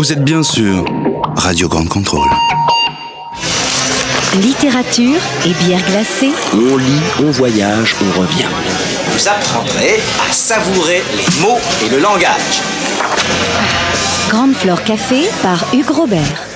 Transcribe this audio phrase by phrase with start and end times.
[0.00, 0.82] Vous êtes bien sûr
[1.36, 2.30] Radio Grande Contrôle.
[4.40, 6.30] Littérature et bière glacée.
[6.54, 8.48] On lit, on voyage, on revient.
[9.12, 12.62] Vous apprendrez à savourer les mots et le langage.
[14.30, 16.49] Grande Flore Café par Hugues Robert.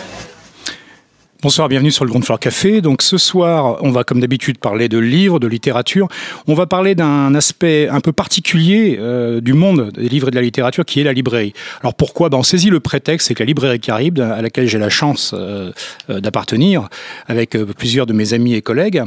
[1.45, 2.80] Bonsoir, bienvenue sur le Grand Floor Café.
[2.80, 6.08] Donc ce soir, on va comme d'habitude parler de livres, de littérature.
[6.46, 10.36] On va parler d'un aspect un peu particulier euh, du monde des livres et de
[10.36, 11.52] la littérature qui est la librairie.
[11.82, 12.30] Alors pourquoi?
[12.30, 15.35] Ben, On saisit le prétexte, c'est que la librairie Caribe, à laquelle j'ai la chance
[15.35, 15.71] euh,
[16.08, 16.88] euh, d'appartenir
[17.26, 19.02] avec plusieurs de mes amis et collègues,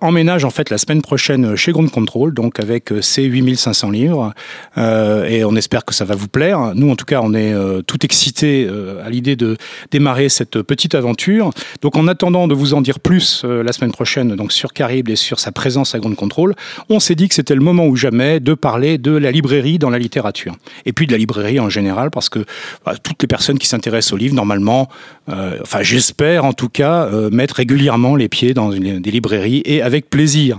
[0.00, 4.32] emménage en fait la semaine prochaine chez Ground Control, donc avec ses 8500 livres.
[4.78, 6.72] et on espère que ça va vous plaire.
[6.74, 7.52] Nous, en tout cas, on est
[7.86, 8.66] tout excités
[9.04, 9.58] à l'idée de
[9.90, 11.49] démarrer cette petite aventure.
[11.82, 15.08] Donc en attendant de vous en dire plus euh, la semaine prochaine donc sur Caribe
[15.08, 16.54] et sur sa présence à Grande Contrôle,
[16.88, 19.90] on s'est dit que c'était le moment ou jamais de parler de la librairie dans
[19.90, 20.54] la littérature.
[20.86, 22.44] Et puis de la librairie en général, parce que
[22.84, 24.88] bah, toutes les personnes qui s'intéressent aux livres, normalement,
[25.28, 29.82] euh, enfin j'espère en tout cas, euh, mettre régulièrement les pieds dans des librairies et
[29.82, 30.58] avec plaisir.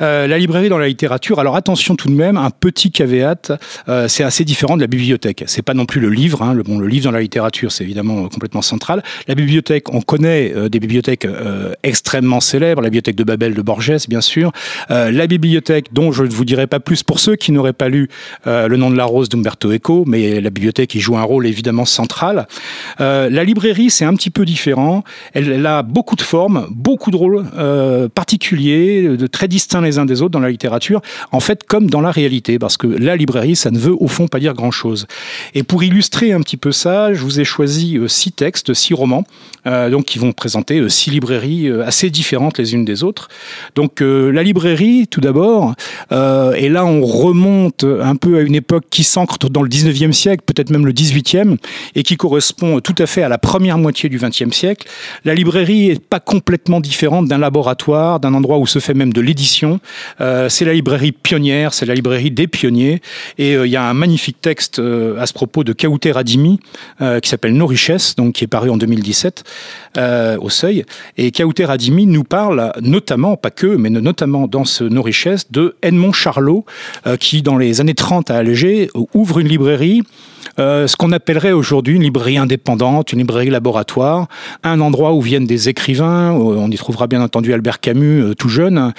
[0.00, 3.52] la librairie dans la littérature, alors attention tout de même, un petit caveat,
[4.08, 5.44] c'est assez différent de la bibliothèque.
[5.46, 7.84] C'est pas non plus le livre, hein, le, bon, le livre dans la littérature, c'est
[7.84, 9.02] évidemment complètement central.
[9.28, 13.62] La bibliothèque, on connaît euh, des bibliothèques euh, extrêmement célèbres, la bibliothèque de Babel de
[13.62, 14.52] Borges, bien sûr,
[14.90, 17.88] euh, la bibliothèque dont je ne vous dirai pas plus pour ceux qui n'auraient pas
[17.88, 18.08] lu
[18.46, 21.84] Le nom de la rose d'Umberto Eco, mais la bibliothèque y joue un rôle évidemment
[21.84, 22.46] central.
[22.98, 25.04] la librairie, c'est un petit peu différent.
[25.32, 27.44] Elle, a beaucoup de formes, beaucoup de rôles
[28.14, 31.00] particuliers, de très distincts les uns des autres dans la littérature,
[31.32, 34.28] en fait comme dans la réalité, parce que la librairie, ça ne veut au fond
[34.28, 35.06] pas dire grand-chose.
[35.54, 39.24] Et pour illustrer un petit peu ça, je vous ai choisi six textes, six romans,
[39.64, 43.28] donc vont présenter euh, six librairies euh, assez différentes les unes des autres.
[43.74, 45.74] Donc euh, la librairie, tout d'abord,
[46.10, 50.42] et là on remonte un peu à une époque qui s'ancre dans le 19e siècle,
[50.46, 51.56] peut-être même le 18e,
[51.94, 54.88] et qui correspond tout à fait à la première moitié du 20e siècle.
[55.24, 59.20] La librairie est pas complètement différente d'un laboratoire, d'un endroit où se fait même de
[59.20, 59.80] l'édition.
[60.18, 63.00] c'est la librairie pionnière, c'est la librairie des pionniers,
[63.38, 66.60] et il y a un magnifique texte à ce propos de Kauter Adimi
[66.98, 69.44] qui s'appelle Nos richesses, donc qui est paru en 2017.
[69.98, 70.84] Euh, au seuil.
[71.16, 76.12] Et Kauter Adimi nous parle notamment, pas que, mais notamment dans Nos richesses, de Edmond
[76.12, 76.66] Charlot,
[77.06, 80.02] euh, qui dans les années 30 à Alger ouvre une librairie.
[80.58, 84.28] Euh, ce qu'on appellerait aujourd'hui une librairie indépendante, une librairie laboratoire,
[84.62, 88.92] un endroit où viennent des écrivains, on y trouvera bien entendu Albert Camus tout jeune,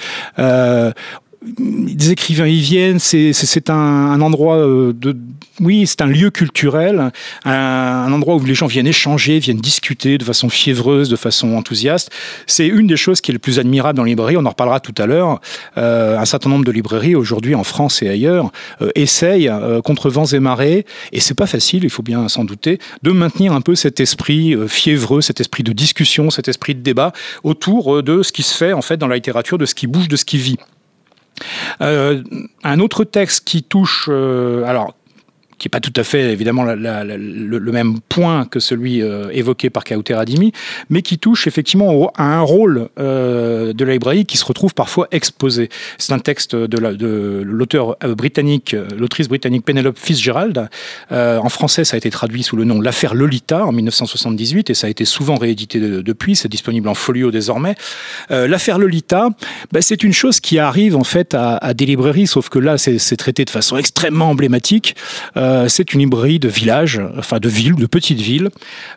[1.42, 5.16] des écrivains y viennent, c'est un, endroit euh, de,
[5.60, 7.12] oui, c'est un lieu culturel,
[7.44, 12.10] un, endroit où les gens viennent échanger, viennent discuter de façon fiévreuse, de façon enthousiaste.
[12.46, 14.36] C'est une des choses qui est le plus admirable dans les librairies.
[14.36, 15.40] On en reparlera tout à l'heure.
[15.76, 18.50] Euh, un certain nombre de librairies aujourd'hui en France et ailleurs
[18.82, 19.50] euh, essayent
[19.84, 23.52] contre vents et marées, et c'est pas facile, il faut bien s'en douter, de maintenir
[23.52, 27.12] un peu cet esprit fiévreux, cet esprit de discussion, cet esprit de débat
[27.44, 30.08] autour de ce qui se fait en fait dans la littérature, de ce qui bouge,
[30.08, 30.58] de ce qui vit.
[31.80, 32.22] Euh,
[32.64, 34.94] un autre texte qui touche, euh, alors
[35.58, 39.84] qui n'est pas tout à fait évidemment le, même point que celui euh, évoqué par
[39.84, 40.52] Kauter Adimi,
[40.88, 45.08] mais qui touche effectivement à un rôle euh, de la librairie qui se retrouve parfois
[45.10, 45.68] exposé.
[45.98, 46.78] C'est un texte de
[47.42, 50.68] l'auteur euh, britannique, l'autrice britannique Penelope Fitzgerald.
[51.10, 54.86] en français, ça a été traduit sous le nom L'affaire Lolita en 1978 et ça
[54.86, 56.36] a été souvent réédité depuis.
[56.36, 57.74] C'est disponible en folio désormais.
[58.30, 59.30] L'affaire Lolita,
[59.72, 63.16] ben, c'est une chose qui arrive en fait à, des librairies, sauf que là, c'est
[63.16, 64.94] traité de façon extrêmement emblématique.
[65.68, 68.50] C'est une librairie de village, enfin de ville, de petite ville,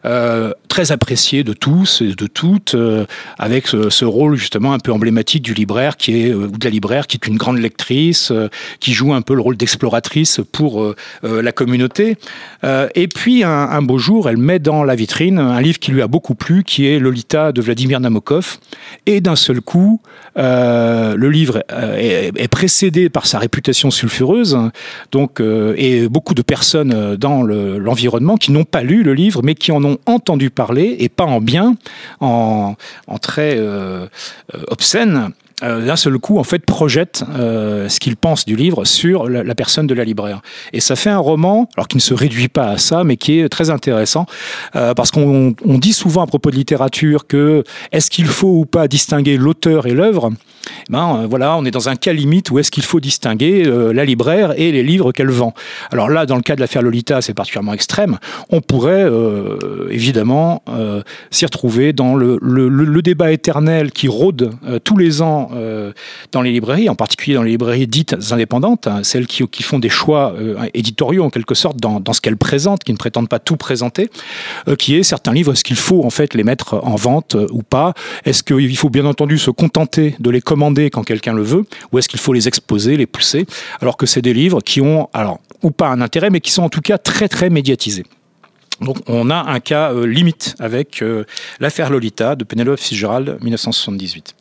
[0.05, 3.05] euh, très appréciée de tous et de toutes, euh,
[3.37, 7.07] avec ce, rôle justement un peu emblématique du libraire qui est ou de la libraire
[7.07, 8.33] qui est une grande lectrice,
[8.79, 12.17] qui joue un peu le rôle d'exploratrice pour la communauté.
[12.63, 16.07] et puis un, beau jour, elle met dans la vitrine un livre qui lui a
[16.07, 18.57] beaucoup plu, qui est Lolita de Vladimir Nabokov,
[19.05, 20.01] et d'un seul coup,
[20.35, 24.57] le livre est, précédé par sa réputation sulfureuse,
[25.11, 29.55] donc et beaucoup de personnes euh, dans l'environnement qui n'ont pas lu le livre, mais
[29.55, 31.75] qui en ont entendu parler, et pas en bien,
[32.19, 32.75] en,
[33.21, 34.07] très euh,
[34.55, 35.31] euh, obscène.
[35.61, 39.93] d'un seul coup, en fait, projette ce qu'il pense du livre sur la, personne de
[39.93, 40.41] la libraire.
[40.73, 43.39] Et ça fait un roman, alors qui ne se réduit pas à ça, mais qui
[43.39, 44.25] est très intéressant,
[44.73, 49.37] parce qu'on dit souvent à propos de littérature que est-ce qu'il faut ou pas distinguer
[49.37, 50.31] l'auteur et l'œuvre?
[50.89, 54.53] Ben voilà, on est dans un cas limite où est-ce qu'il faut distinguer la libraire
[54.59, 55.53] et les livres qu'elle vend.
[55.91, 58.17] Alors là, dans le cas de l'affaire Lolita, c'est particulièrement extrême.
[58.49, 59.09] On pourrait
[59.89, 60.63] évidemment
[61.29, 64.51] s'y retrouver dans le, débat éternel qui rôde
[64.83, 65.51] tous les ans
[66.31, 69.89] dans les librairies, en particulier dans les librairies dites indépendantes, hein, celles qui, font des
[69.89, 70.35] choix
[70.73, 74.09] éditoriaux en quelque sorte dans, dans ce qu'elles présentent, qui ne prétendent pas tout présenter,
[74.77, 77.93] qui est certains livres, est-ce qu'il faut en fait les mettre en vente ou pas?
[78.25, 80.41] Est-ce qu'il faut bien entendu se contenter de les
[80.91, 83.45] quand quelqu'un le veut Ou est-ce qu'il faut les exposer, les pousser
[83.81, 86.63] Alors que c'est des livres qui ont, alors, ou pas un intérêt, mais qui sont
[86.63, 88.05] en tout cas très très médiatisés.
[88.81, 91.23] Donc on a un cas euh, limite avec euh,
[91.59, 94.35] l'affaire Lolita de Penelope Fitzgerald 1978.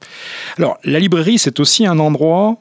[0.56, 2.56] Alors la librairie c'est aussi un endroit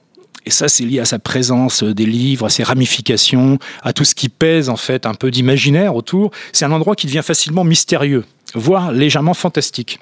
[0.45, 4.15] et ça, c'est lié à sa présence des livres, à ses ramifications, à tout ce
[4.15, 6.31] qui pèse en fait un peu d'imaginaire autour.
[6.53, 8.23] C'est un endroit qui devient facilement mystérieux
[8.55, 9.99] voire légèrement fantastique.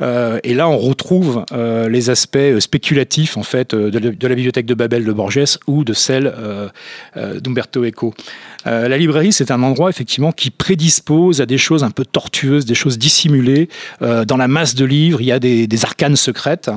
[0.00, 4.74] Euh, et là, on retrouve euh, les aspects spéculatifs en fait de, la bibliothèque de
[4.74, 6.68] Babel de Borges ou de celle euh,
[7.40, 8.14] d'Umberto Eco.
[8.64, 12.74] la librairie, c'est un endroit effectivement qui prédispose à des choses un peu tortueuses, des
[12.74, 13.68] choses dissimulées.
[14.00, 16.70] dans la masse de livres, il y a des, arcanes secrètes.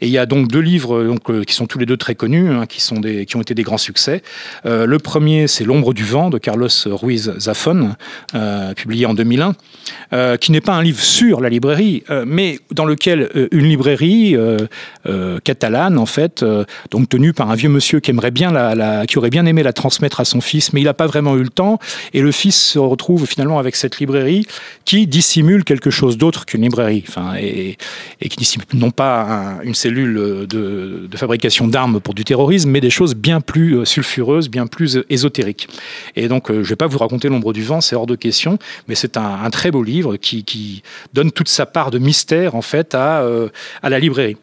[0.00, 2.50] Et il y a donc deux livres donc, qui sont tous les deux très connus,
[2.50, 4.22] hein, qui, sont des, qui ont été des grands succès.
[4.64, 7.94] le premier, c'est L'ombre du vent de Carlos Ruiz Zafón,
[8.76, 13.48] publié en 2001, qui n'est pas un livre sur la librairie, mais dans lequel euh,
[13.52, 14.58] une librairie euh,
[15.06, 16.44] euh, catalane, en fait,
[16.90, 18.50] donc tenue par un vieux monsieur qui aimerait bien
[19.06, 21.42] qui aurait bien aimé la transmettre à son fils, mais il n'a pas vraiment eu
[21.42, 21.78] le temps,
[22.12, 24.46] et le fils se retrouve finalement avec cette librairie
[24.84, 27.76] qui dissimule quelque chose d'autre qu'une librairie, enfin, et,
[28.20, 33.14] qui dissimule non pas une cellule de, fabrication d'armes pour du terrorisme, mais des choses
[33.14, 35.68] bien plus sulfureuses, bien plus ésotériques.
[36.16, 38.58] Et donc, je ne vais pas vous raconter l'ombre du vent, c'est hors de question,
[38.88, 40.82] mais c'est un, très beau livre qui, qui
[41.12, 43.48] donne toute sa part de mystère en fait à, euh,
[43.82, 44.36] à la librairie.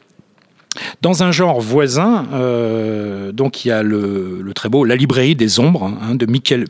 [1.02, 5.60] Dans un genre voisin, euh, donc il y a le, très beau La librairie des
[5.60, 6.66] ombres hein, de Michael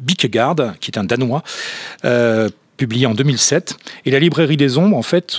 [0.00, 1.42] Bikegaard, qui est un Danois,
[2.04, 3.76] euh, publié en 2007.
[4.04, 5.36] Et La librairie des ombres, en fait,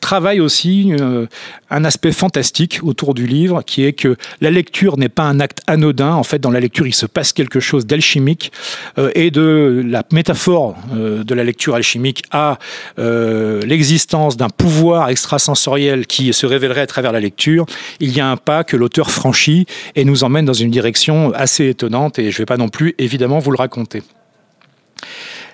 [0.00, 1.26] travaille aussi euh,
[1.70, 5.60] un aspect fantastique autour du livre, qui est que la lecture n'est pas un acte
[5.66, 6.12] anodin.
[6.12, 8.52] En fait, dans la lecture, il se passe quelque chose d'alchimique
[8.98, 12.58] euh, et de la métaphore euh, de la lecture alchimique à
[12.96, 17.66] l'existence d'un pouvoir extrasensoriel qui se révélerait à travers la lecture.
[18.00, 21.68] Il y a un pas que l'auteur franchit et nous emmène dans une direction assez
[21.68, 24.02] étonnante et je ne vais pas non plus évidemment vous le raconter.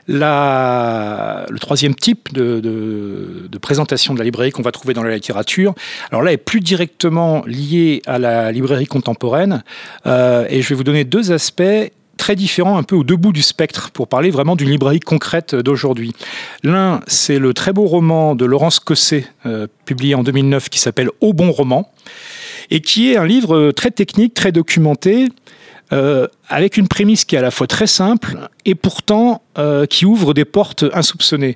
[0.09, 5.75] Le troisième type de, de, présentation de la librairie qu'on va trouver dans la littérature,
[6.11, 9.63] alors là, est plus directement lié à la librairie contemporaine.
[10.07, 11.63] Euh, et je vais vous donner deux aspects
[12.17, 16.13] très différents, un peu au debout du spectre, pour parler vraiment d'une librairie concrète d'aujourd'hui.
[16.63, 21.11] L'un, c'est le très beau roman de Laurence Cosset, euh, publié en 2009, qui s'appelle
[21.21, 21.93] Au bon roman,
[22.71, 25.29] et qui est un livre très technique, très documenté,
[25.93, 30.07] euh, avec une prémisse qui est à la fois très simple et pourtant euh, qui
[30.07, 31.55] ouvre des portes insoupçonnées.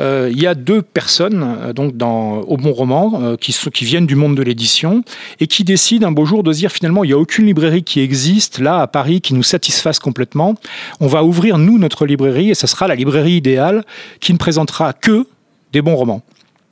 [0.00, 4.14] Euh, il y a deux personnes donc dans, au Bon Roman qui, qui viennent du
[4.14, 5.02] monde de l'édition
[5.40, 8.00] et qui décident un beau jour de dire finalement il n'y a aucune librairie qui
[8.00, 10.54] existe là à Paris qui nous satisfasse complètement.
[11.00, 13.84] On va ouvrir nous notre librairie et ce sera la librairie idéale
[14.20, 15.26] qui ne présentera que
[15.72, 16.22] des bons romans.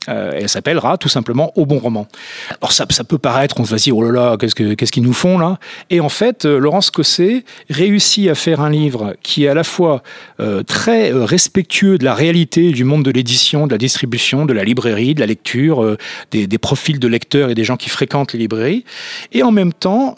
[0.08, 2.06] Euh, elle s'appellera tout simplement Au bon roman.
[2.61, 5.38] Alors ça, peut paraître, on se va dire, oh là là, qu'est-ce qu'ils nous font
[5.38, 5.58] là?
[5.91, 9.64] Et en fait, euh, Laurence Cosset réussit à faire un livre qui est à la
[9.64, 10.03] fois
[10.41, 14.64] euh, très respectueux de la réalité du monde de l'édition, de la distribution, de la
[14.64, 15.97] librairie, de la lecture,
[16.31, 18.85] des, profils de lecteurs et des gens qui fréquentent les librairies,
[19.32, 20.14] et en même temps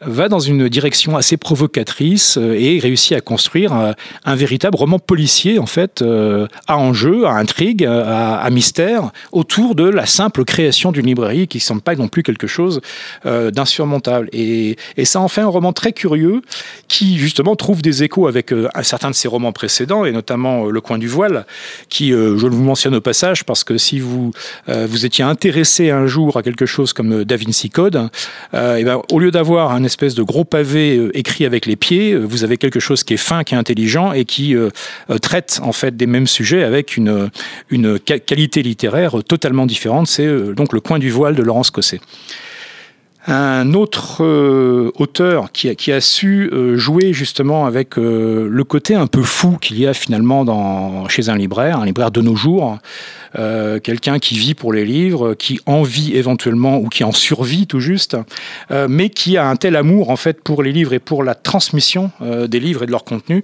[0.00, 3.92] va dans une direction assez provocatrice euh, et réussit à construire euh,
[4.24, 9.84] un, véritable roman policier en fait euh, à enjeu, à intrigue, à, mystère autour de
[9.84, 12.80] la simple création d'une librairie qui ne semble pas non plus quelque chose
[13.24, 14.28] d'insurmontable.
[14.32, 16.42] Et, ça en fait un roman très curieux
[16.86, 20.80] qui justement trouve des échos avec un certain de ses romans précédents et notamment Le
[20.80, 21.46] coin du voile
[21.88, 24.32] qui, je le vous mentionne au passage parce que si vous
[24.66, 28.10] vous étiez intéressé un jour à quelque chose comme Da Vinci Code,
[28.54, 32.12] et ben, au lieu d'avoir un espèce de gros pavé euh, écrit avec les pieds,
[32.12, 34.70] euh, vous avez quelque chose qui est fin, qui est intelligent et qui euh,
[35.20, 37.30] traite en fait des mêmes sujets avec une,
[37.70, 40.06] une qualité littéraire totalement différente.
[40.06, 42.00] C'est donc le coin du voile de Laurence Cosset.
[43.28, 49.06] Un autre euh, auteur qui a, su euh, jouer justement avec euh, le côté un
[49.06, 52.78] peu fou qu'il y a finalement chez un libraire, un libraire de nos jours,
[53.38, 57.66] euh, quelqu'un qui vit pour les livres, qui en vit éventuellement ou qui en survit
[57.66, 58.16] tout juste,
[58.88, 62.10] mais qui a un tel amour en fait pour les livres et pour la transmission
[62.20, 63.42] des livres et de leur contenu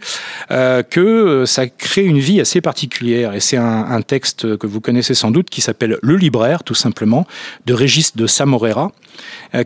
[0.48, 3.34] que ça crée une vie assez particulière.
[3.34, 6.74] Et c'est un, un, texte que vous connaissez sans doute qui s'appelle Le libraire, tout
[6.74, 7.26] simplement,
[7.66, 8.92] de Régis de Samorera,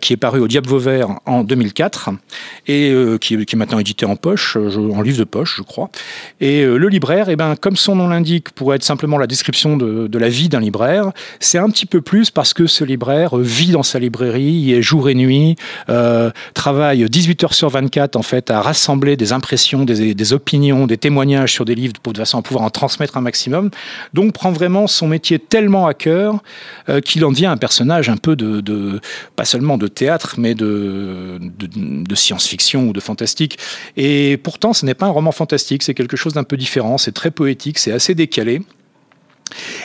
[0.00, 2.10] qui est paru au Diable Vauvert en 2004
[2.66, 5.90] et qui, qui, est maintenant édité en poche, en livre de poche, je crois.
[6.40, 10.18] Et le libraire, eh ben, comme son nom l'indique, pourrait être simplement la description de,
[10.18, 11.12] la vie d'un libraire.
[11.40, 15.08] C'est un petit peu plus parce que ce libraire vit dans sa librairie, est jour
[15.08, 15.56] et nuit,
[15.88, 20.96] euh, travaille 18 heures sur 24 en fait à rassembler des impressions, des, opinions, des
[20.96, 23.70] témoignages sur des livres pour de façon à pouvoir en transmettre un maximum.
[24.14, 26.42] Donc prend vraiment son métier tellement à cœur
[26.88, 29.00] euh, qu'il en devient un personnage un peu de, de
[29.36, 31.38] pas seulement de théâtre mais de,
[32.14, 33.58] science-fiction ou de fantastique.
[33.96, 37.12] Et pourtant ce n'est pas un roman fantastique, c'est quelque chose d'un peu différent, c'est
[37.12, 38.62] très poétique, c'est assez décalé.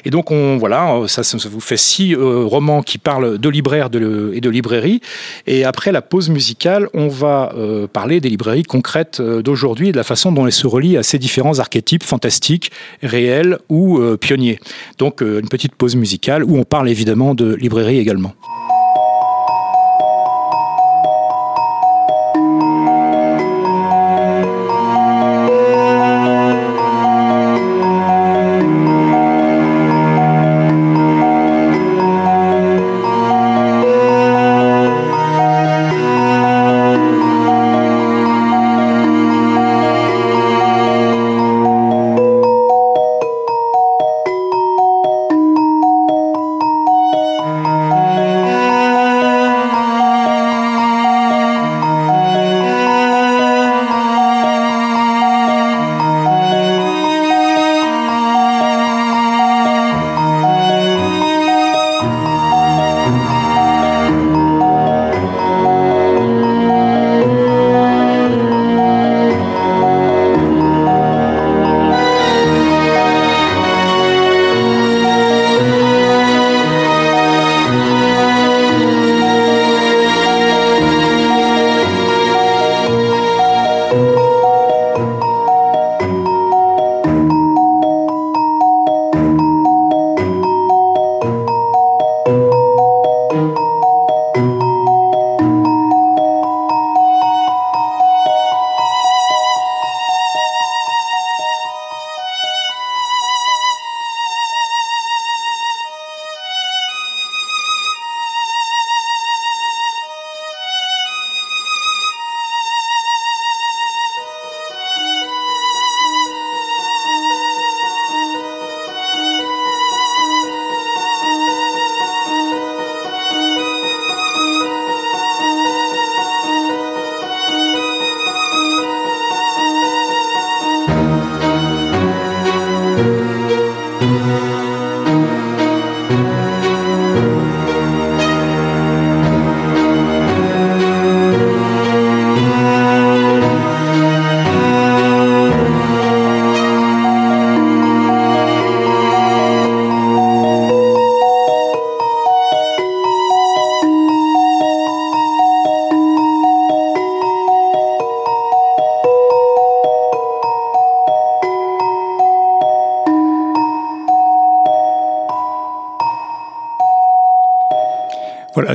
[0.06, 4.42] Et donc, on, voilà, ça, vous fait six euh, romans qui parlent de libraires et
[4.42, 5.02] de librairies.
[5.48, 9.92] Et après la pause musicale, on va euh, parler des librairies concrètes euh, d'aujourd'hui et
[9.92, 14.60] de la façon dont elles se relient à ces différents archétypes fantastiques, réels ou pionniers.
[14.98, 18.34] Donc, une petite pause musicale où on parle évidemment de librairies également.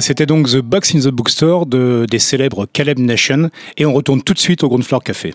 [0.00, 3.50] C'était donc The Box in the Bookstore de, des célèbres Caleb Nation.
[3.76, 5.34] Et on retourne tout de suite au Ground Floor Café.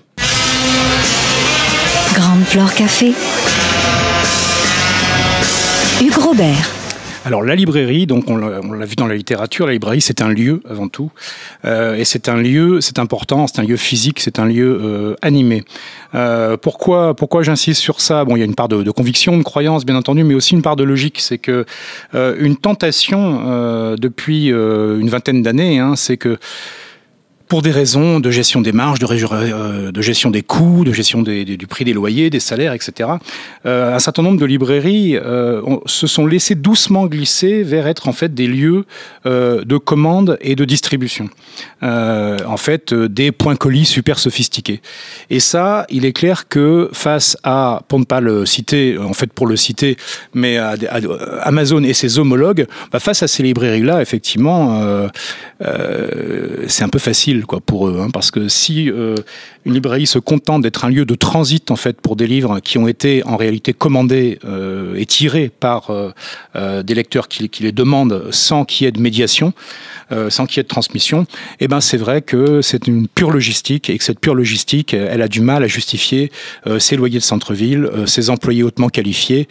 [2.13, 3.13] Ground Floor Café.
[6.01, 6.82] Hugues Robert.
[7.25, 10.61] Alors la librairie, donc on l'a vu dans la littérature, la librairie c'est un lieu
[10.69, 11.09] avant tout,
[11.63, 15.15] euh, et c'est un lieu, c'est important, c'est un lieu physique, c'est un lieu euh,
[15.21, 15.63] animé.
[16.15, 18.25] Euh, pourquoi, pourquoi j'insiste sur ça?
[18.25, 20.61] Bon, il y a une part de, conviction, de croyance, bien entendu, mais aussi une
[20.61, 21.21] part de logique.
[21.21, 21.65] C'est que
[22.13, 26.37] une tentation depuis une vingtaine d'années, hein, c'est que
[27.53, 31.67] pour des raisons de gestion des marges, de, euh, gestion des coûts, de gestion du
[31.67, 33.11] prix des loyers, des salaires, etc.
[33.67, 38.11] Euh, un certain nombre de librairies euh, se sont laissées doucement glisser vers être en
[38.11, 38.85] fait des lieux
[39.25, 41.29] de commande et de distribution.
[41.83, 44.81] En fait, des points colis super sophistiqués.
[45.29, 49.31] Et ça, il est clair que face à, pour ne pas le citer, en fait
[49.31, 49.97] pour le citer,
[50.33, 50.75] mais à
[51.41, 54.81] Amazon et ses homologues, bah, face à ces librairies-là, effectivement,
[56.67, 57.99] c'est un peu facile quoi, pour eux.
[57.99, 59.15] Hein, parce que si euh,
[59.65, 62.77] une librairie se contente d'être un lieu de transit en fait pour des livres qui
[62.77, 68.27] ont été en réalité commandés euh, et tirés par euh, des lecteurs qui, les demandent
[68.31, 69.53] sans qu'il y ait de médiation,
[70.29, 71.25] sans qu'il y ait de transmission,
[71.59, 75.21] eh ben c'est vrai que c'est une pure logistique et que cette pure logistique, elle
[75.21, 76.31] a du mal à justifier
[76.77, 79.47] ses loyers de centre-ville, ses employés hautement qualifiés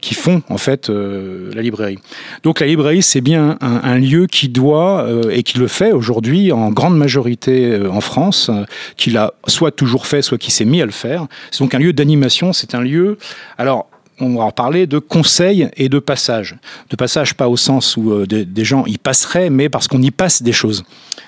[0.00, 1.98] qui font en fait la librairie.
[2.42, 6.52] Donc la librairie, c'est bien un, un, lieu qui doit et qui le fait aujourd'hui
[6.52, 8.64] en grande majorité euh, en France, euh,
[8.96, 11.26] qu'il a soit toujours fait, soit qui s'est mis à le faire.
[11.50, 13.18] C'est donc un lieu d'animation, c'est un lieu...
[13.56, 13.88] Alors,
[14.20, 16.56] on va en parler de conseil et de passage.
[16.88, 20.12] De passage, pas au sens où euh, des, gens y passeraient, mais parce qu'on y
[20.12, 20.84] passe des choses.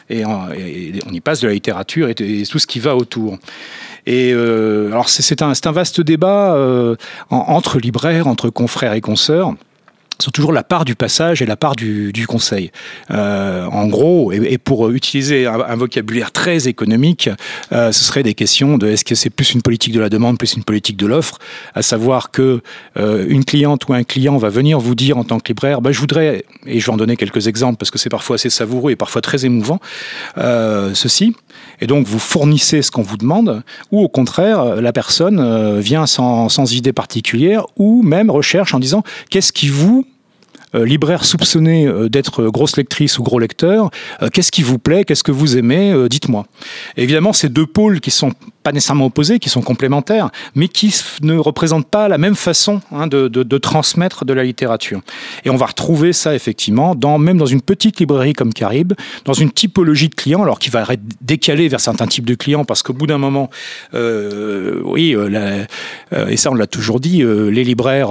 [0.09, 3.39] Et, on y passe de la littérature et, tout ce qui va autour.
[4.07, 6.57] Et alors c'est un, vaste débat
[7.29, 9.57] entre libraires, entre confrères et consoeurs
[10.25, 12.71] sont toujours la part du passage et la part du, conseil.
[13.11, 17.29] Euh, en gros, et, pour utiliser un, vocabulaire très économique,
[17.73, 20.39] euh, ce serait des questions de est-ce que c'est plus une politique de la demande,
[20.39, 21.39] plus une politique de l'offre,
[21.75, 22.63] à savoir que
[22.97, 25.93] euh, une cliente ou un client va venir vous dire en tant que libraire, bah,
[25.93, 28.93] je voudrais, et je vais en donner quelques exemples parce que c'est parfois assez savoureux
[28.93, 29.81] et parfois très émouvant,
[30.37, 31.35] ceci,
[31.81, 36.49] et donc vous fournissez ce qu'on vous demande, ou au contraire, la personne vient sans,
[36.49, 40.06] sans idée particulière, ou même recherche en disant qu'est-ce qui vous
[40.85, 43.91] libraire soupçonné euh, d'être grosse lectrice ou gros lecteur,
[44.23, 46.47] euh, qu'est-ce qui vous plaît, qu'est-ce que vous aimez, dites-moi.
[46.97, 48.33] Évidemment, ces deux pôles qui sont
[48.67, 50.93] pas nécessairement opposés, qui sont complémentaires, mais qui
[51.23, 55.03] ne représentent pas la même façon hein, de, transmettre de la littérature.
[55.45, 59.53] Et on va retrouver ça effectivement, même dans une petite librairie comme Carib, dans une
[59.53, 62.93] typologie de clients, alors qui va être décalée vers certains types de clients, parce qu'au
[62.93, 63.51] bout d'un moment,
[63.95, 65.65] euh, oui, euh,
[66.13, 68.11] euh, et ça on l'a toujours dit, les libraires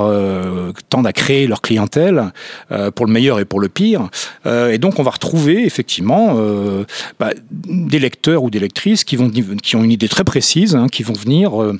[0.87, 2.31] tendent à créer leur clientèle
[2.95, 4.09] pour le meilleur et pour le pire.
[4.45, 6.37] et donc on va retrouver effectivement
[7.19, 10.87] bah, des lecteurs ou des lectrices qui, vont, qui ont une idée très précise hein,
[10.87, 11.79] qui vont venir euh,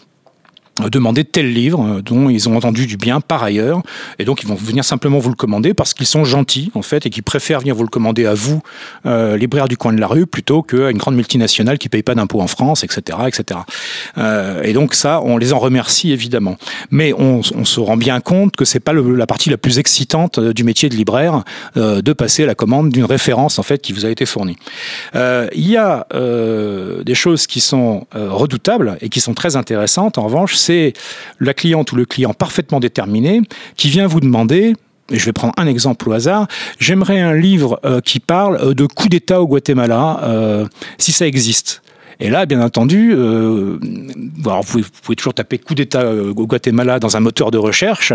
[0.90, 3.82] demander tel livre euh, dont ils ont entendu du bien par ailleurs
[4.20, 7.06] et donc ils vont venir simplement vous le commander parce qu'ils sont gentils en fait
[7.06, 8.62] et qui préfèrent venir vous le commander à vous
[9.06, 12.16] euh, libraire du coin de la rue plutôt qu'à une grande multinationale qui paye pas
[12.16, 13.62] d'impôts en France etc etc
[14.18, 16.58] euh, et donc ça on les en remercie évidemment.
[16.92, 19.80] Mais on, on se rend bien compte que c'est pas le, la partie la plus
[19.80, 21.44] excitante euh, du métier de libraire
[21.78, 24.58] euh, de passer la commande d'une référence en fait qui vous a été fournie.
[25.16, 26.08] Euh, il y a
[27.06, 30.18] des choses qui sont redoutables et qui sont très intéressantes.
[30.18, 30.94] En revanche c'est
[31.40, 33.42] la cliente ou le client parfaitement déterminé
[33.78, 34.74] qui vient vous demander
[35.12, 36.48] et je vais prendre un exemple au hasard,
[36.80, 40.66] j'aimerais un livre euh, qui parle euh, de coup d'État au Guatemala, euh,
[40.98, 41.84] si ça existe.
[42.20, 43.78] Et là, bien entendu, euh,
[44.38, 48.14] vous, pouvez, toujours taper coup d'État euh, au Guatemala dans un moteur de recherche,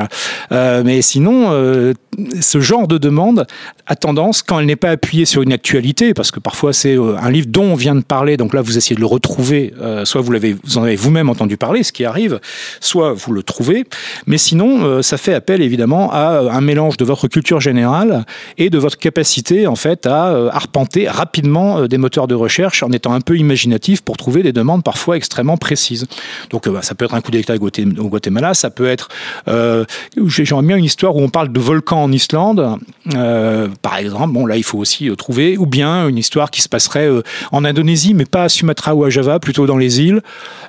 [0.52, 1.92] euh, mais sinon, euh,
[2.40, 3.46] ce genre de demande
[3.86, 7.16] a tendance, quand elle n'est pas appuyée sur une actualité, parce que parfois c'est euh,
[7.18, 10.04] un livre dont on vient de parler, donc là vous essayez de le retrouver, euh,
[10.04, 12.40] soit vous, l'avez, en avez vous-même entendu parler, ce qui arrive,
[12.80, 13.84] soit vous le trouvez,
[14.26, 18.24] mais sinon, ça fait appel évidemment à un mélange de votre culture générale
[18.58, 23.12] et de votre capacité en fait à arpenter rapidement des moteurs de recherche en étant
[23.12, 26.06] un peu imaginatif pour trouver des demandes parfois extrêmement précises.
[26.50, 29.08] Donc euh, bah, ça peut être un coup d'État au Guatemala, ça peut être...
[29.48, 29.84] Euh,
[30.26, 32.78] J'aimerais bien une histoire où on parle de volcans en Islande,
[33.14, 34.32] euh, par exemple.
[34.32, 37.08] Bon là il faut aussi euh, trouver, ou bien une histoire qui se passerait
[37.52, 40.22] en Indonésie, mais pas à Sumatra ou à Java, plutôt dans les îles.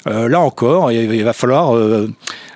[0.06, 1.74] Là encore, il, va falloir...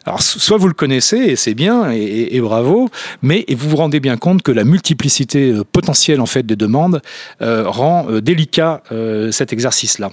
[0.06, 2.89] Alors, soit vous le connaissez, et c'est bien, et, bravo,
[3.21, 7.01] mais vous vous rendez bien compte que la multiplicité potentielle en fait des demandes
[7.39, 8.84] rend délicat
[9.32, 10.12] cet exercice-là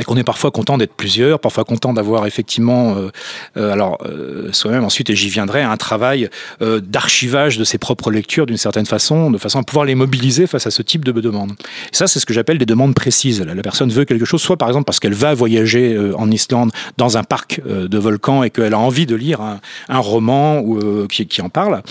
[0.00, 3.10] et qu'on est parfois content d'être plusieurs, parfois content d'avoir effectivement, euh,
[3.56, 6.28] euh, alors euh, soi-même ensuite, et j'y viendrai, un travail
[6.62, 10.46] euh, d'archivage de ses propres lectures d'une certaine façon, de façon à pouvoir les mobiliser
[10.46, 11.52] face à ce type de demande.
[11.92, 13.40] Et ça, c'est ce que j'appelle des demandes précises.
[13.40, 16.30] La, la, personne veut quelque chose, soit par exemple parce qu'elle va voyager euh, en
[16.30, 20.60] Islande dans un parc de volcans et qu'elle a envie de lire un, un roman
[20.60, 21.82] ou, qui, qui, en parle.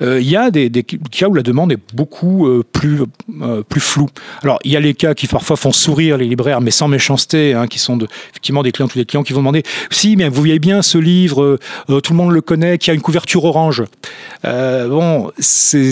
[0.00, 3.00] Il y a des, des, cas où la demande est beaucoup plus,
[3.68, 4.08] plus floue.
[4.42, 7.49] Alors, il y a les cas qui parfois font sourire les libraires, mais sans méchanceté,
[7.54, 7.98] hein, qui sont
[8.30, 10.98] effectivement des clients, tous les clients qui vont demander si, mais vous voyez bien ce
[10.98, 13.84] livre, tout le monde le connaît, qui a une couverture orange.
[14.44, 15.90] bon, c'est,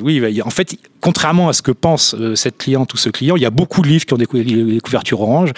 [0.00, 3.46] oui, en fait, contrairement à ce que pense cette cliente ou ce client, il y
[3.46, 5.52] a beaucoup de livres qui ont des, couvertures orange,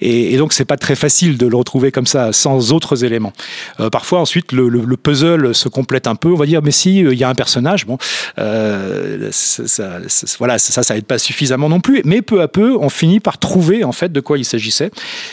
[0.00, 3.32] et, et donc c'est pas très facile de le retrouver comme ça sans autres éléments.
[3.90, 6.30] parfois, ensuite, le, le, puzzle se complète un peu.
[6.30, 7.98] On va dire, mais si, il y a un personnage, bon,
[9.30, 10.00] ça,
[10.38, 12.02] voilà, ça, ça aide pas suffisamment non plus.
[12.04, 14.83] Mais peu à peu, on finit par trouver en fait de quoi il s'agissait.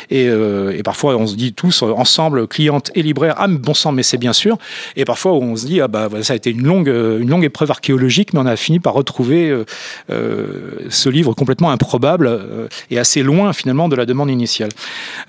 [0.09, 3.91] Et, euh, et, parfois, on se dit tous ensemble, cliente et libraire, ah bon sang,
[3.91, 4.57] mais c'est bien sûr.
[4.95, 7.71] Et parfois, on se dit, ah bah ça a été une longue, une longue épreuve
[7.71, 9.65] archéologique, mais on a fini par retrouver euh,
[10.09, 12.39] euh, ce livre complètement improbable
[12.89, 14.69] et assez loin finalement de la demande initiale.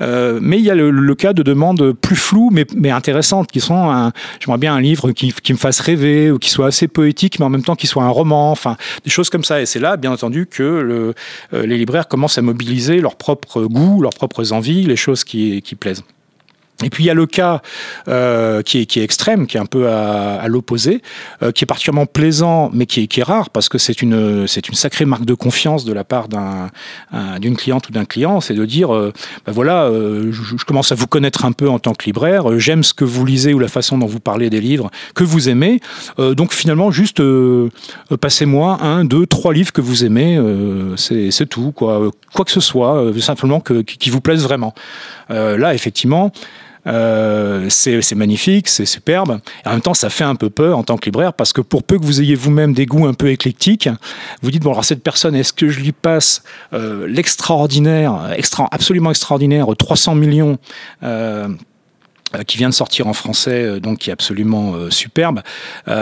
[0.00, 4.58] mais il y a le, cas de demandes plus floues, mais, intéressantes, qui sont, j'aimerais
[4.58, 7.62] bien un livre qui, me fasse rêver ou qui soit assez poétique, mais en même
[7.62, 9.60] temps qui soit un roman, enfin des choses comme ça.
[9.60, 11.14] Et c'est là, bien entendu, que le,
[11.52, 16.04] les libraires commencent à mobiliser leurs propres goûts, propres envies, les choses qui plaisent.
[16.82, 17.62] Et puis il y a le cas
[18.08, 21.02] euh, qui, est, qui, est, extrême, qui est un peu à, l'opposé,
[21.42, 24.74] euh, qui est particulièrement plaisant, mais qui est, rare parce que c'est une c'est une
[24.74, 26.70] sacrée marque de confiance de la part d'un
[27.38, 29.12] d'une cliente ou d'un client, c'est de dire ben
[29.52, 33.04] voilà, je, commence à vous connaître un peu en tant que libraire, j'aime ce que
[33.04, 35.80] vous lisez ou la façon dont vous parlez des livres que vous aimez,
[36.18, 37.22] donc finalement juste
[38.20, 40.40] passez-moi un, deux, trois livres que vous aimez,
[40.96, 44.74] c'est tout quoi, quoi que ce soit, simplement qui vous plaise vraiment.
[45.28, 46.32] là effectivement.
[46.86, 49.40] Euh, c'est magnifique, c'est superbe.
[49.64, 51.60] Et en même temps, ça fait un peu peur en tant que libraire parce que
[51.60, 53.88] pour peu que vous ayez vous-même des goûts un peu éclectiques,
[54.42, 56.42] vous dites bon alors cette personne, est-ce que je lui passe
[56.72, 60.58] euh, l'extraordinaire, extra, absolument extraordinaire, 300 millions
[61.02, 61.48] euh,
[62.46, 65.42] qui vient de sortir en français, donc qui est absolument superbe,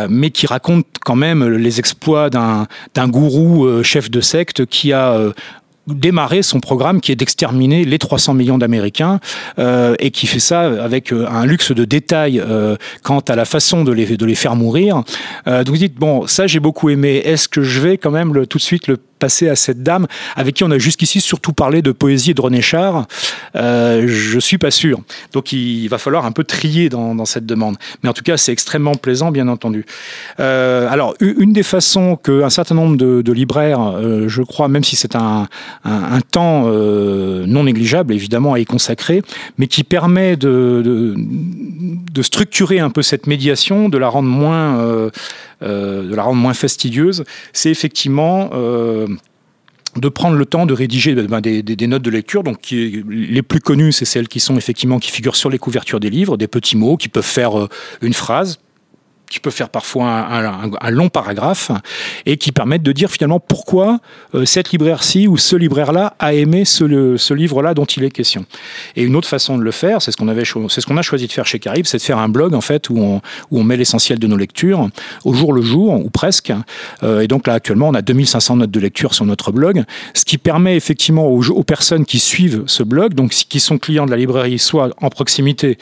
[0.09, 2.69] mais qui raconte quand même les exploits d'un
[3.09, 5.33] gourou chef de secte qui a
[5.95, 9.21] démarrer son programme qui est d'exterminer les 300 millions d'Américains
[9.59, 13.45] euh, et qui fait ça avec euh, un luxe de détails euh, quant à la
[13.45, 15.03] façon de les, de les faire mourir.
[15.47, 18.35] Euh, donc vous dites, bon, ça j'ai beaucoup aimé, est-ce que je vais quand même
[18.35, 21.53] le, tout de suite le passer à cette dame avec qui on a jusqu'ici surtout
[21.53, 23.07] parlé de poésie et de René Char
[23.55, 25.01] euh, Je suis pas sûr.
[25.33, 27.77] Donc il va falloir un peu trier dans, cette demande.
[28.03, 29.85] Mais en tout cas, c'est extrêmement plaisant, bien entendu.
[30.41, 34.97] Euh, alors, une des façons qu'un certain nombre de, libraires, euh, je crois, même si
[34.97, 35.47] c'est un,
[36.33, 39.23] temps euh, non négligeable, évidemment, à y consacrer,
[39.59, 41.15] mais qui permet de,
[42.23, 45.11] structurer un peu cette médiation, de la rendre moins
[45.63, 49.07] de la rendre moins fastidieuse, c'est effectivement euh,
[49.97, 52.43] de prendre le temps de rédiger ben, des, notes de lecture.
[52.43, 56.11] Donc, les plus connues, c'est celles qui sont effectivement qui figurent sur les couvertures des
[56.11, 57.69] livres, des petits mots qui peuvent faire euh,
[58.01, 58.61] une phrase,
[59.31, 61.71] qui peut faire parfois un, long paragraphe
[62.27, 64.01] et qui permettent de dire finalement pourquoi
[64.35, 68.45] euh, cette libraire-ci ou ce libraire-là a aimé ce, livre-là dont il est question.
[68.97, 71.61] Et une autre façon de le faire, c'est ce qu'on a choisi de faire chez
[71.61, 74.89] Carib, c'est de faire un blog en fait où on, met l'essentiel de nos lectures
[75.25, 76.53] au jour le jour ou presque.
[77.05, 80.25] Euh, et donc là actuellement on a 2500 notes de lecture sur notre blog, ce
[80.25, 84.17] qui permet effectivement aux, personnes qui suivent ce blog, donc qui sont clients de la
[84.17, 85.79] librairie, soit en proximité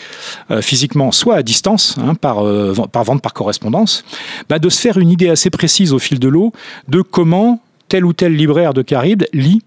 [0.50, 2.44] euh, physiquement, soit à distance hein, par,
[2.92, 4.04] par vente par correspondance,
[4.48, 6.52] bah de se faire une idée assez précise au fil de l'eau
[6.88, 9.62] de comment tel ou tel libraire de Caribe lit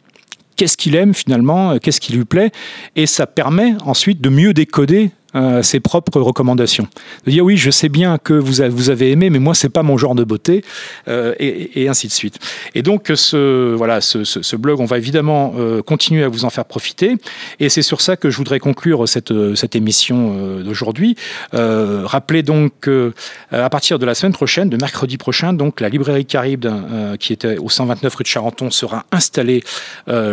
[0.58, 2.52] qu'est-ce qu'il aime finalement, qu'est-ce qui lui plaît,
[2.96, 6.90] et ça permet ensuite de mieux décoder euh, ses propres recommandations.
[7.26, 9.82] De dire oui, je sais bien que vous, vous avez aimé, mais moi c'est pas
[9.82, 10.62] mon genre de beauté,
[11.08, 12.38] euh, et, ainsi de suite.
[12.76, 16.66] Et donc ce voilà, ce, blog, on va évidemment euh, continuer à vous en faire
[16.66, 17.16] profiter,
[17.62, 21.16] et c'est sur ça que je voudrais conclure cette cette émission d'aujourd'hui.
[21.54, 23.14] Rappelez donc que
[23.52, 26.68] à partir de la semaine prochaine, de mercredi prochain, donc la librairie Caribe
[27.20, 29.64] qui était au 129 rue de Charenton sera installée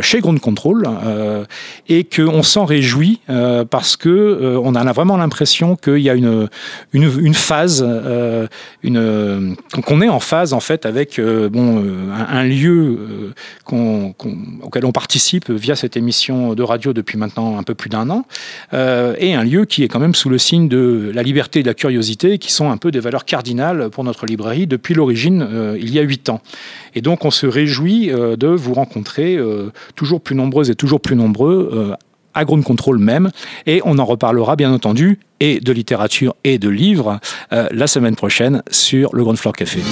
[0.00, 0.88] chez Ground Control,
[1.88, 3.20] et qu'on s'en réjouit
[3.70, 6.48] parce que on a a vraiment l'impression qu'il y a une,
[7.34, 8.46] phase, euh,
[9.84, 13.32] qu'on est en phase en fait avec euh, bon, euh, un, lieu
[13.70, 18.24] auquel on participe via cette émission de radio depuis maintenant un peu plus d'un an,
[18.72, 21.68] et un lieu qui est quand même sous le signe de la liberté et de
[21.68, 25.92] la curiosité, qui sont un peu des valeurs cardinales pour notre librairie depuis l'origine, il
[25.92, 26.40] y a huit ans.
[26.94, 29.38] Et donc on se réjouit de vous rencontrer
[29.94, 31.94] toujours plus nombreuses et toujours plus nombreux
[32.38, 33.30] à Ground Control même.
[33.66, 37.20] Et on en reparlera bien entendu, et de littérature et de livres,
[37.52, 39.82] euh, la semaine prochaine sur le Ground Floor Café.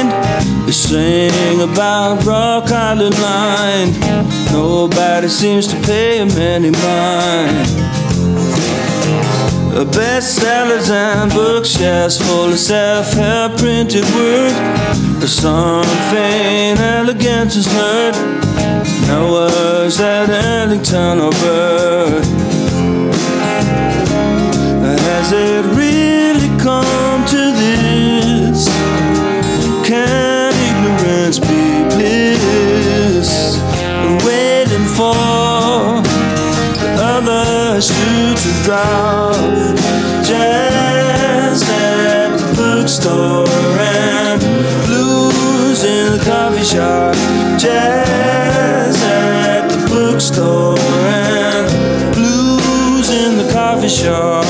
[0.00, 0.39] in.
[0.90, 3.92] Sing about Rock Island Line.
[4.50, 7.68] Nobody seems to pay him any mind.
[9.72, 14.52] The bestsellers and bookshelves full of self-help printed word.
[15.20, 18.16] The something elegant is heard.
[19.06, 22.24] No words at Ellington or Bird.
[24.82, 26.99] Has it really come
[37.80, 39.34] others to, to drop
[40.24, 43.46] jazz at the bookstore
[43.78, 44.40] and
[44.86, 47.14] blues in the coffee shop.
[47.58, 54.44] Jazz at the bookstore and blues in the coffee shop.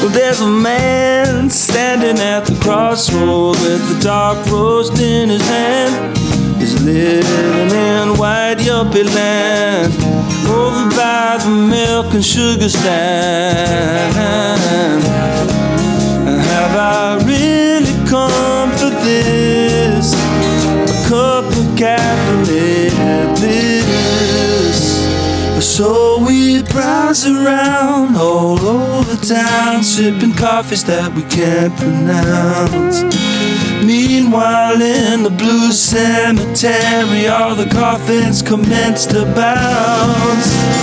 [0.00, 6.23] Well, there's a man standing at the crossroad with the dark roast in his hand.
[6.84, 9.90] Living in white yuppie land
[10.46, 14.14] over by the milk and sugar stand.
[16.26, 20.12] Have I really come for this?
[20.12, 24.80] A cup of caffeinated bliss.
[25.64, 33.02] So we browse around all over town, sipping coffees that we can't pronounce.
[33.84, 39.24] Meanwhile, in the blue cemetery, all the coffins commence to.
[39.34, 40.73] Bounce.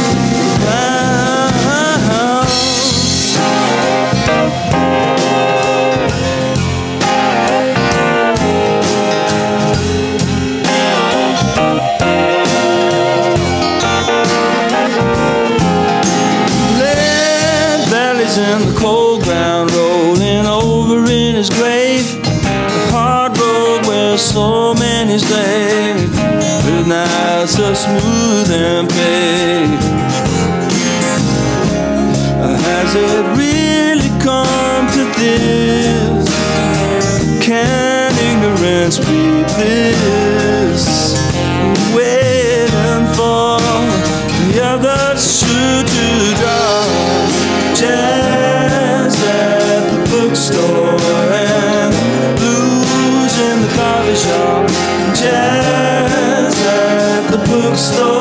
[57.90, 58.21] The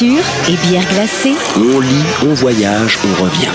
[0.00, 1.34] Et bière glacée.
[1.56, 3.48] On lit, on voyage, on revient.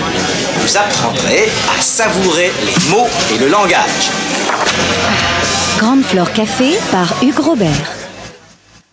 [0.58, 4.10] Vous apprendrez à savourer les mots et le langage.
[5.78, 8.03] Grande Flore Café par Hugues Robert.